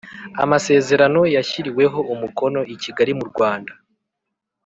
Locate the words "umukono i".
2.13-2.75